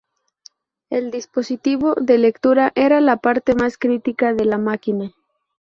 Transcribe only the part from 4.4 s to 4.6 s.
la